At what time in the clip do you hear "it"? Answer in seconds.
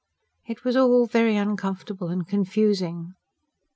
0.47-0.63